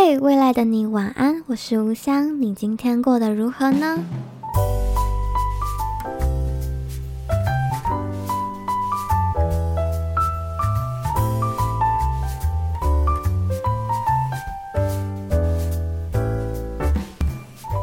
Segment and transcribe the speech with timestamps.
[0.00, 3.98] 嘿未来的你晚安，我是吴香，你今天过得如何呢？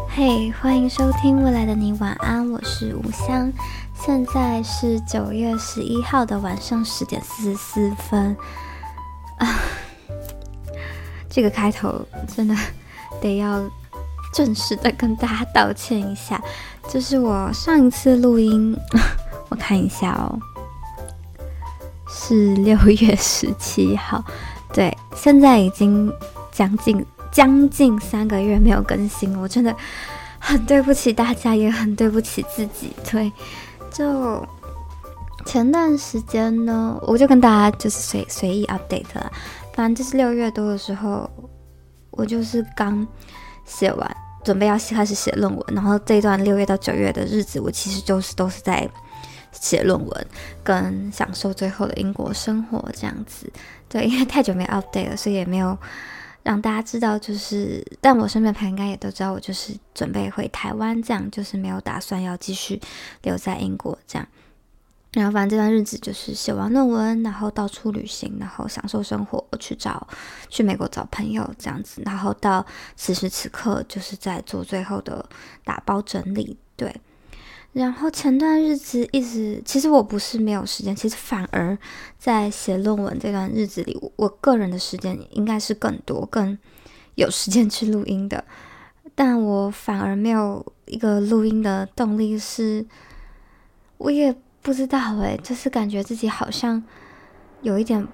[0.07, 3.51] 嘿欢迎收听未来的你晚安，我是吴香，
[3.93, 8.37] 现在是九月十一号的晚上十点四十四分。
[11.35, 11.93] 这个开头
[12.33, 12.55] 真的
[13.21, 13.61] 得要
[14.33, 16.41] 正式的跟大家道歉一下，
[16.87, 18.73] 就是我上一次录音，
[19.51, 20.39] 我看一下哦，
[22.07, 24.23] 是六月十七号，
[24.73, 26.09] 对，现在已经
[26.53, 29.75] 将近将近三个月没有更新，我真的
[30.39, 32.93] 很对不起大家，也很对不起自己。
[33.11, 33.29] 对，
[33.91, 34.41] 就
[35.45, 39.29] 前段时间呢，我就跟大家就是随随意 update 了。
[39.75, 41.29] 反正就是六月多的时候，
[42.11, 43.05] 我就是刚
[43.65, 45.65] 写完，准备要开始写论文。
[45.75, 48.89] 然后这一段六月到九月的日子，我其实就是都是在
[49.51, 50.27] 写论文，
[50.63, 53.51] 跟享受最后的英国生活这样子。
[53.89, 55.77] 对，因为太久没 update 了，所以也没有
[56.41, 57.19] 让大家知道。
[57.19, 62.79] 就是，但我身边朋友应该也都知道，我就是准备回台湾，这样就是没有打算要继续
[63.23, 64.25] 留在英国这样。
[65.15, 70.05] 然后，反正这段日子就是写完论文，然后到处旅行，然后享受生活，去找
[70.49, 72.01] 去美国找朋友这样子。
[72.05, 72.65] 然后到
[72.97, 75.25] 此时此刻，就是在做最后的
[75.63, 76.57] 打包整理。
[76.75, 76.93] 对，
[77.71, 81.77] 然后前段日子一直，其实我不是没有时间，其实反而
[82.19, 86.57] 在写论文这段日子里，我，我个人的时间应该是更多，更
[87.15, 88.43] 有时间去录音的。
[89.15, 92.85] 但我反而没有一个录音的动力，是
[93.99, 94.35] 我也。
[94.65, 96.81] 不知道诶，就是感觉自己好像
[97.61, 98.05] 有一点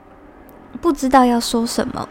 [0.81, 2.09] 不知道要说什么。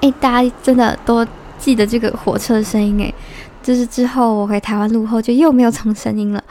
[0.00, 1.24] 诶，大家真的都
[1.56, 3.14] 记得这个火车的声音诶，
[3.62, 6.42] 就是之后我回台湾录后就又没有这种声音了。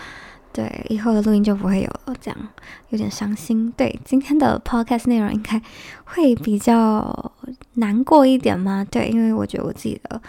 [0.53, 2.39] 对，以后的录音就不会有了，这样
[2.87, 3.69] 有点伤心。
[3.75, 5.61] 对，今天的 podcast 内容应该
[6.05, 7.33] 会比较
[7.73, 8.87] 难过一点吗？
[8.89, 10.21] 对，因为我觉得我自己的。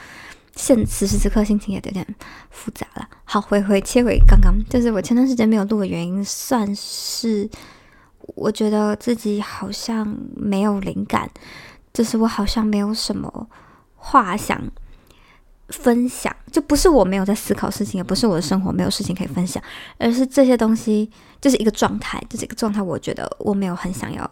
[0.58, 2.04] 现此时此刻心情也有点
[2.50, 3.08] 复杂了。
[3.24, 7.48] 好，回回切回刚刚，就是我前段时间没有录的原因，算是
[8.34, 11.30] 我觉得自己好像没有灵感，
[11.94, 13.48] 就是我好像没有什么
[13.94, 14.60] 话想
[15.68, 19.62] 分享，就不是我没有在思考事情，也不是我的生活没有事情可以分享，
[19.96, 21.08] 而是这些东西
[21.40, 22.82] 就是一个状态，就是一个状态。
[22.82, 24.28] 我觉得我没有很想要，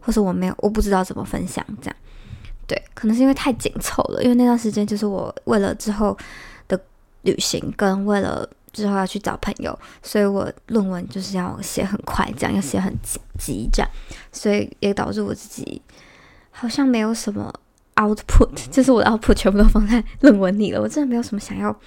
[0.00, 1.96] 或者我没有，我不知道怎么分享这样。
[2.72, 6.16] 对，可能是因为太紧凑了，因为那段时间就是我为了之后
[6.68, 6.80] 的
[7.20, 12.90] 旅行，跟为了之后要去找朋友，所以我论文就是要写很快，这样要写很
[13.38, 13.90] 急，这样，
[14.32, 15.82] 所以也导致我自己
[16.50, 17.52] 好像没有什么
[17.96, 21.78] output， 就是我的 output 全部都放在论文里了，我真的没有什么想要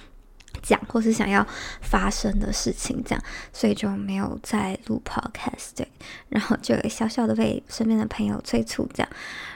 [0.62, 1.44] 讲或是想要
[1.80, 5.90] 发生的事情，这样，所以就没有再录 podcast，对，
[6.28, 9.08] 然后就小小的被身边的朋友催促，这样，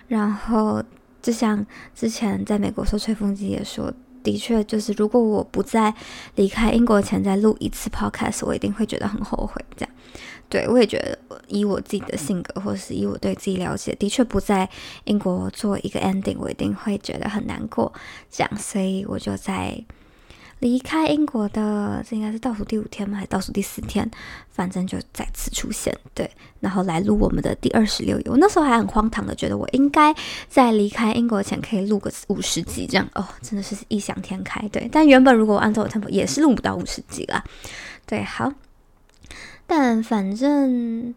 [0.09, 0.83] 然后。
[1.23, 1.65] 就像
[1.95, 3.93] 之前在美国说吹风机也说，
[4.23, 5.95] 的确就是如果我不在
[6.35, 9.65] 离开英国前再录一次 podcast，我一定会觉得很后悔。
[9.77, 9.95] 这样，
[10.49, 14.69] 对，我也觉得以我自己的性格，或是以我对自己了解，的确不在
[15.05, 17.93] 英国做一个 ending，我一定会觉得很难过。
[18.31, 19.85] 这样，所以我就在。
[20.61, 23.17] 离开英国的这应该是倒数第五天吗？
[23.17, 24.09] 还是倒数第四天？
[24.51, 28.29] 反正就再次出现，对，然后来录我们的第二十六集。
[28.29, 30.15] 我那时候还很荒唐的觉得，我应该
[30.49, 34.87] 在离开英国前可以录个五十集这样哦，真的是异想天开，对。
[34.93, 37.43] 但原本如果按照我 temp 也是录不到五十集啦，
[38.07, 38.53] 对，好。
[39.67, 41.15] 但反正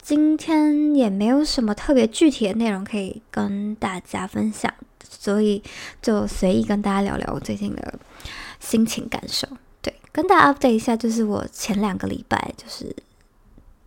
[0.00, 4.72] 今天也没有什么特别具体的内容可以跟大家分享，
[5.10, 5.60] 所以
[6.00, 7.98] 就随意跟大家聊聊我最近的。
[8.60, 9.46] 心情感受，
[9.82, 12.94] 对，跟大家 update 一下，就是我前两个礼拜就是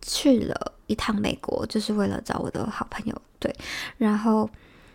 [0.02, 3.54] 去了一趟美国，就是为了找我的好朋友，对，
[3.96, 4.48] 然后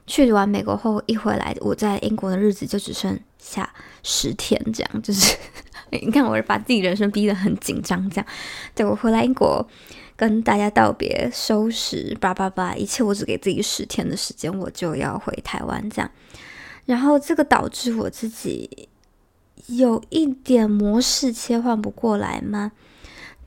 [0.08, 3.70] 去完美国后一回来，我在英国的日子就只剩下
[4.04, 5.36] 十天，这样，就是
[5.92, 8.26] 你看，我是把自己人生逼得很紧张，这样，
[8.74, 9.68] 对，我回来英国
[10.16, 16.10] 跟大家道别，收拾叭叭叭，一切，我只给自己十天的时间，我就要回台湾，这样，
[16.86, 18.90] 然后这个导致我自己。
[19.68, 22.72] 有一点模式切换不过来吗？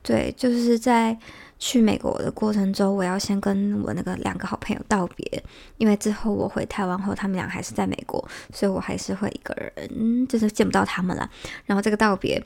[0.01, 1.17] 对，就是在
[1.59, 5.43] 去美国的过程中，我要先跟我那个两个好朋友道别，
[5.77, 11.29] 因为之后我回台湾后，他们俩还是在美国，所以我还是会一个人，就是见不到他们了。
[11.65, 12.41] 然后这个道别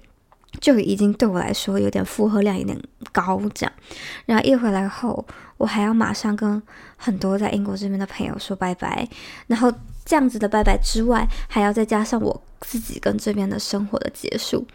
[0.60, 2.82] 就已经对我来说有点负荷量有点
[3.12, 3.74] 高，这样。
[4.26, 5.24] 然后一回来后，
[5.58, 6.62] 我还要马上跟
[6.98, 9.08] 很多在英国这边的朋友说拜拜，
[9.48, 9.72] 然后
[10.04, 14.66] 这样子的拜拜之外，还要再加上我自己跟这边的生活的结束。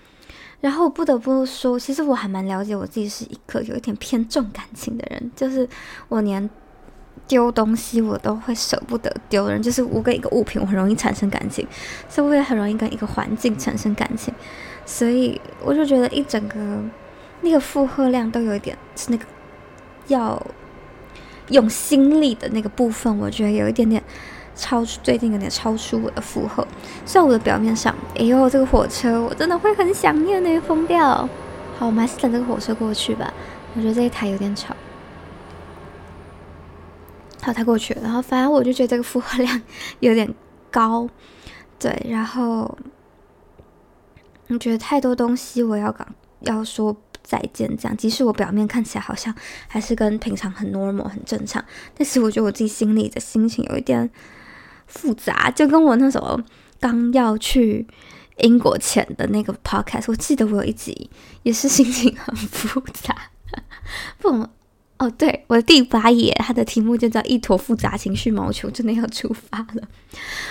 [0.61, 5.69] 然后不得不说，其实我还蛮了解我自己是一个有一点偏重感情的人，就是
[6.09, 6.49] 我连
[7.29, 11.67] 丢东西我都会舍不得丢人，就是我跟一个物品我很容易产生感情，
[12.09, 14.33] 所以我也很容易跟一个环境产生感情，
[14.87, 16.57] 所以我就觉得一整个
[17.43, 19.27] 那个负荷量都有一点是那个
[20.09, 20.41] 要
[21.51, 24.03] 用心力的那个部分，我觉得有一点点。
[24.57, 26.67] 超出最近有点超出我的负荷，
[27.05, 31.29] 虽然我的表面上，哎呦，这个火车我真的会很想念那个疯掉。
[31.79, 33.33] 好，我们还是等这个火车过去吧。
[33.75, 34.75] 我觉得这一台有点吵。
[37.43, 39.63] 好，它过去了，然后反正我就觉得这个负荷量
[40.01, 40.35] 有点
[40.71, 41.07] 高，
[41.79, 42.79] 对，然后
[44.49, 46.09] 我觉得太多东西我要讲，
[46.41, 49.35] 要说再见，这样，即使我表面看起来好像
[49.69, 51.63] 还是跟平常很 normal 很正常，
[51.95, 54.11] 但是我觉得我自己心里的心情有一点。
[54.87, 56.41] 复杂，就跟我那时候
[56.81, 57.87] 刚要去
[58.39, 61.11] 英国前的那个 podcast，我记得我有一集
[61.43, 63.15] 也是心情很复杂。
[64.19, 64.29] 不，
[64.99, 69.89] 哦，对，我的第八页，它的题目就叫“一坨复杂情绪毛球”，真的要出发了。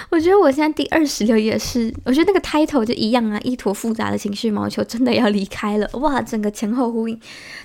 [0.10, 5.90] 我觉得我现在第二十六页是，我觉得那个 title 就一样啊，“一坨复杂的情绪毛球”真的要离开了。
[5.94, 7.20] 哇，整个前后呼应，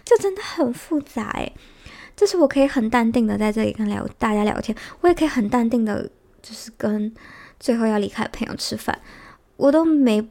[0.05, 1.53] 就真的很复杂诶，
[2.17, 6.11] 就是我可以很淡定的在这里跟聊大家聊天，我也可以很淡定的。
[6.43, 7.13] 就是跟
[7.59, 8.99] 最后要离开的朋友吃饭，
[9.57, 10.27] 我都没，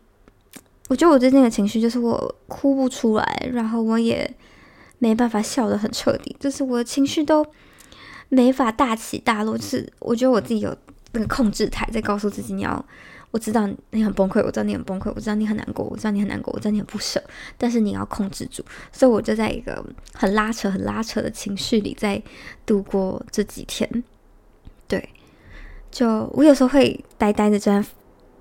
[0.87, 4.29] 我觉得我最近的情绪就是我哭不出来，然后我也
[4.97, 7.45] 没办法笑得很彻底，就是我的情绪都
[8.29, 9.57] 没法大起大落。
[9.57, 10.75] 就是我觉得我自己有
[11.11, 12.83] 那个控制台在告诉自己，你要，
[13.31, 17.23] 我知道你很崩溃，我知道你很崩溃，我知道你很难过，我知道你很难过，我知道你很不舍，
[17.57, 18.63] 但是你要控制住。
[18.91, 22.21] 所以我就在一个很拉扯、很拉扯的情绪里在
[22.65, 24.03] 度过这几天，
[24.87, 25.09] 对。
[25.91, 27.89] 就我有时候会呆呆的站在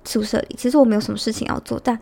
[0.05, 1.99] 宿舍里，其实我没有什么事情要做，但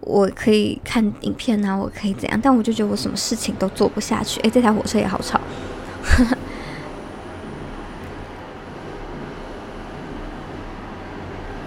[0.00, 4.40] 我可以看影片啊，我可以怎样，但我就觉得我什么事情都做不下去。
[4.40, 5.40] 诶，这台火车也好吵，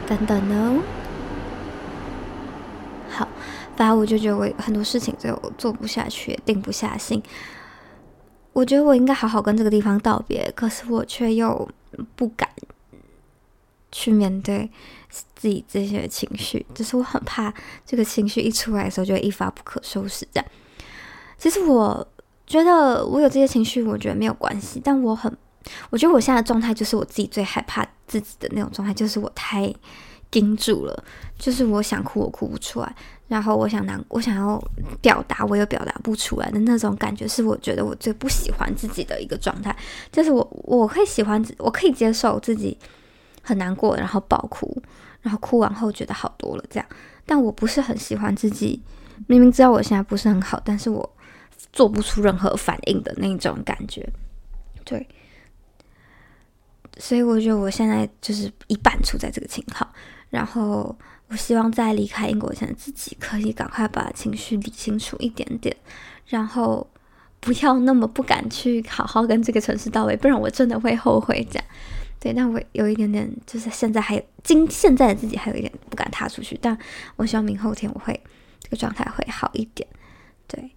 [0.08, 0.76] 等等呢，
[3.10, 3.28] 好，
[3.76, 7.22] 反正我就觉得我很多事情就做不下去，定不下心。
[8.54, 11.70] 我觉得我应该好好跟这个地方道别，可是我却又
[12.16, 12.50] 不敢。
[13.92, 14.70] 去面对
[15.36, 17.54] 自己这些情绪，就是我很怕
[17.86, 20.26] 这个情绪一出来的时候就会一发不可收拾。
[20.34, 20.46] 这样，
[21.38, 22.08] 其实我
[22.48, 24.82] 觉得我有这些情绪，我觉得没有关系。
[24.84, 25.36] 但我很，
[25.90, 29.74] 我觉得我现在的状态就是我自己最害怕自己的那种状态，就是我太
[30.30, 31.04] 盯住了，
[31.38, 32.96] 就是我想哭我哭不出来，
[33.28, 34.64] 然后我想难，我想要
[35.02, 39.76] 表达我又表达不出来的那种感觉，是我觉得我最不喜欢自己的一个状态。
[40.12, 42.78] 就是我我会喜欢，我可以接受自己。
[43.42, 44.82] 很难过，然后爆哭，
[45.22, 46.88] 然后哭完后觉得好多了，这样。
[47.26, 48.82] 但我不是很喜欢自己，
[49.28, 51.16] 明明知道我现在不是很好，但是我
[51.72, 54.08] 做不出任何反应的那种感觉。
[54.84, 55.08] 对，
[56.98, 59.88] 所以我觉得我现在就是一半处在这个情况。
[60.30, 60.96] 然后
[61.28, 65.76] 我希望在离开英国前，自己可以赶快把情绪理清楚一点点，
[66.26, 66.86] 然后
[67.40, 71.66] 不要那么不敢去好好跟这个城市道别，不然我真的会后悔这样。
[72.22, 76.78] 对，但我有一点点，就是现在还有今现在的自己还有一点不敢踏出去，但
[77.16, 78.14] 我希望明后天我会
[78.60, 79.90] 这个状态会好一点。
[80.48, 80.70] 对，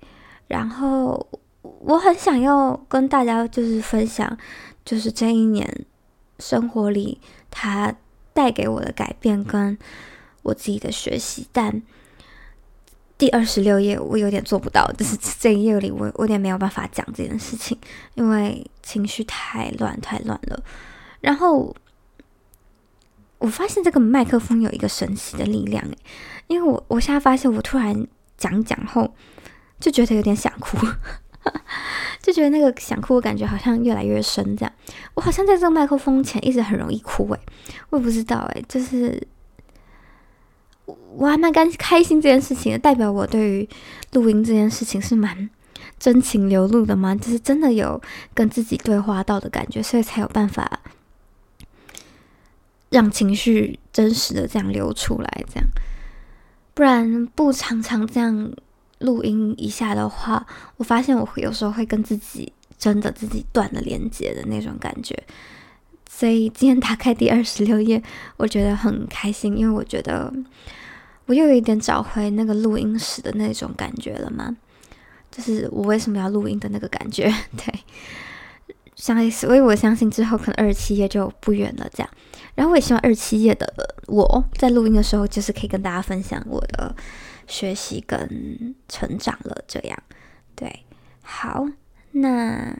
[0.49, 1.29] 然后
[1.61, 4.39] 我很想要跟大家就是分享，
[4.87, 5.85] 就是这一年
[6.39, 7.95] 生活里它
[8.33, 9.77] 带给我的改变跟
[10.41, 11.83] 我自己的学习，但
[13.19, 17.79] 第二十六页我有点做不到，就是这一页里我我有点没有办法讲这件事情，
[18.15, 20.63] 因为情绪太乱太乱了。
[21.25, 21.75] 然后
[23.39, 25.83] 我发现这个麦克风有一个神奇的力量，
[26.49, 29.15] 因为我我现在发现我突然讲讲后
[29.81, 30.77] 就觉得有点想哭，
[32.21, 34.73] 就觉得那个想哭的感觉好像越来越深，这样
[35.15, 37.41] 我好像在这个麦克风前一直很容易哭诶，
[37.89, 39.27] 我也不知道诶，就是
[41.17, 43.69] 我还蛮开开心这件事情的，代表我对于
[44.13, 45.49] 录音这件事情是蛮
[45.99, 47.99] 真情流露的嘛，就是真的有
[48.35, 50.81] 跟自己对话到的感觉，所以才有办法。
[52.95, 55.69] 让情绪真实的这样流出来，这样，
[56.75, 58.53] 不然不常常这样
[59.01, 60.47] 录音一下的话，
[60.77, 65.21] 我发现我有时候会跟自己真的自己断了连接的那种感觉。
[66.09, 68.01] 所以今天打开第二十六页，
[68.37, 70.33] 我觉得很开心，因为我觉得
[71.27, 74.57] 我又有一点找回那个录音时的那种感觉了嘛，
[75.33, 77.25] 就是我为什么要录音的那个感觉。
[77.59, 77.75] 对，
[78.97, 81.89] 相所以我相信之后可能二十七页就不远了。
[81.93, 82.11] 这样，
[82.55, 83.67] 然后我也希望二十七页的
[84.07, 86.95] 我在录音的时候，就是可以跟大家分享我的
[87.47, 89.65] 学习跟成长了。
[89.67, 90.03] 这样，
[90.55, 90.85] 对，
[91.23, 91.67] 好，
[92.13, 92.75] 那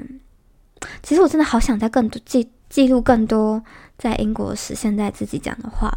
[1.03, 3.63] 其实我真的好想在更多记记录更多
[3.99, 5.91] 在英国时现在自己讲的话，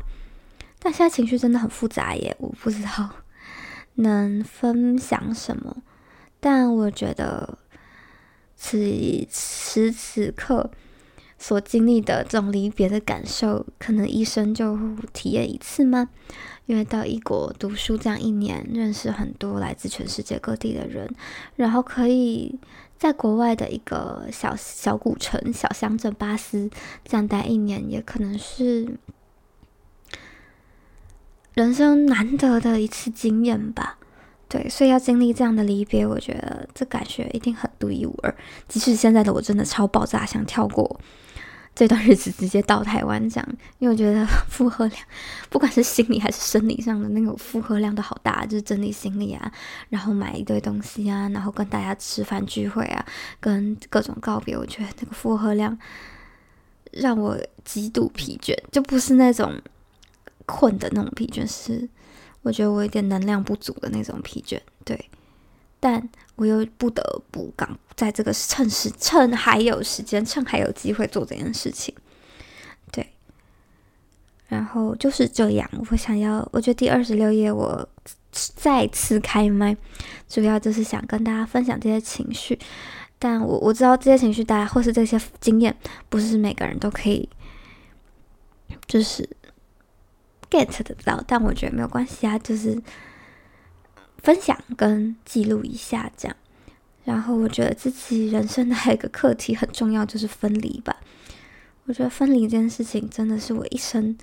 [0.79, 3.09] 但现在情绪真的很复杂耶，我不知道
[3.95, 5.77] 能分享什么，
[6.39, 7.57] 但我觉得。
[8.57, 10.71] 此时此刻
[11.37, 14.77] 所经历的这种离别的感受，可能一生就
[15.13, 16.09] 体验一次吗？
[16.65, 21.09] 因为到异国读书这样一年，认识很多来自全世界各地的人，
[21.55, 22.59] 然后可以
[22.97, 26.69] 在国外的一个小小古城、小乡镇巴斯
[27.05, 28.97] 这样待一年，也可能是
[31.53, 33.97] 人生难得的一次经验吧。
[34.49, 38.33] 对，所以要经历这样的离别，我觉得这感觉一定很独一无二。
[38.69, 40.99] 即使现在的我真的超爆炸，想跳过
[41.75, 43.49] 这段日子，直接到台湾这样，
[43.79, 45.01] 因为我觉得负荷量，
[45.49, 49.51] 不管是心理还是生理上的那个负荷量都好大，就是整理行李啊，
[49.89, 53.05] 然后买一堆东西啊，然后跟大家吃饭聚会啊，
[53.41, 55.77] 跟各种告别，我觉得那个负荷量
[56.93, 59.61] 让我极度疲倦，就不是那种
[60.45, 61.89] 困的那种疲倦，是。
[62.43, 65.09] 我觉得我有点能量不足的那种疲倦，对，
[65.81, 71.93] 但我又不得不赶在这个趁时趁还有时间，趁还有机会做这件事情，
[72.89, 73.05] 对。
[74.47, 77.89] 然后就是这样，我想要，我觉得第二十六页我
[78.31, 79.75] 再次开麦，
[80.29, 82.57] 主要就是想跟大家分享这些情绪，
[83.19, 85.75] 但我我知道这些情绪，大家或是这些经验，
[86.07, 87.27] 不是每个人都可以，
[88.87, 89.29] 就是。
[90.65, 92.81] Get 得到，但我觉得没有关系啊，就是
[94.17, 96.35] 分享跟记录一下这样。
[97.03, 100.95] 然后我觉得自己人生的还有一个课题很重要，就是分离吧。
[101.85, 104.17] 我觉得分离这件事情真的是我一生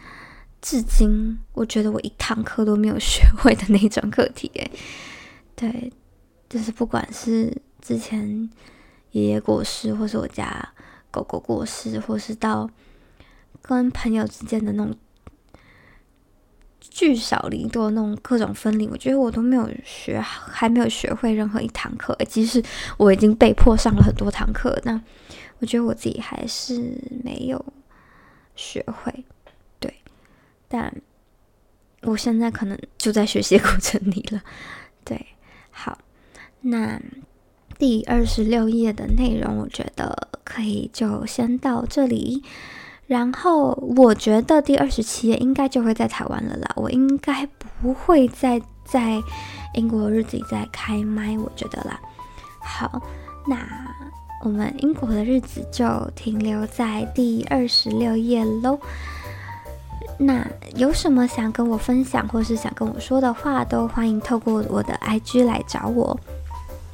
[0.61, 4.51] 至今，我觉得我一堂课都没有学会的那种课题。
[4.55, 4.71] 诶，
[5.57, 5.91] 对，
[6.49, 8.51] 就是不管是之前
[9.13, 10.69] 爷爷过世，或是我家
[11.11, 12.69] 狗狗过世，或是到
[13.63, 14.95] 跟朋友之间的那种。
[16.91, 22.17] 聚少离多那种各种分离，我觉得我都没有学，还没有学会任何一堂课。
[22.29, 22.63] 即使
[22.97, 25.01] 我已经被迫上了很多堂课，那
[25.59, 27.65] 我觉得我自己还是没有
[28.55, 29.25] 学会。
[29.81, 29.93] 对，
[30.69, 30.95] 但
[32.03, 34.43] 我现在可能就在学习过程里了。
[35.05, 35.27] 对，
[35.71, 35.99] 好，
[36.61, 37.01] 那
[37.79, 42.45] 第二十六页的内容，我觉得可以就先到这里。
[43.07, 47.47] 然后我觉得第二十七页应该就会在台湾了啦，我应该
[47.81, 49.23] 不会再在
[49.75, 52.01] 英国日子里再开麦，我觉得啦。
[52.61, 53.01] 好，
[53.47, 53.59] 那
[54.43, 55.85] 我们英国的日子就
[56.15, 58.79] 停留在第二十六页喽。
[60.17, 60.47] 那
[60.77, 66.19] 有什么想跟我分享或是想跟我说的话，都欢迎透过我的 IG 来找我。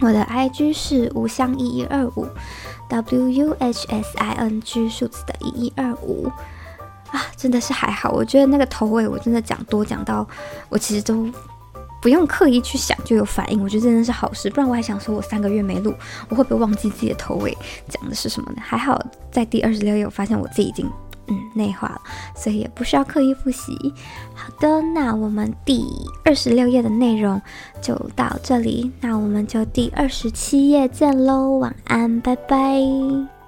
[0.01, 2.27] 我的 IG 是无香一一二五
[2.89, 6.31] ，W U H S I N G 数字的一一二五
[7.11, 8.11] 啊，真的是还好。
[8.11, 10.27] 我觉得那个头尾我真的讲多讲到，
[10.71, 11.29] 我其实都
[12.01, 14.49] 不用刻意去想就有反应，我觉得真的是好事。
[14.49, 15.95] 不然我还想说我三个月没录，
[16.31, 17.57] 我会不会忘记自己的头尾
[17.89, 18.63] 讲的是什么呢？
[18.65, 18.99] 还好
[19.31, 20.91] 在第二十六页，我发现我自己已经。
[21.31, 22.01] 嗯，内化了，
[22.35, 23.95] 所以也不需要刻意复习。
[24.35, 25.85] 好的，那我们第
[26.25, 27.41] 二十六页的内容
[27.81, 33.40] 就到这里，那我们就第二十七页见喽，晚安，拜拜。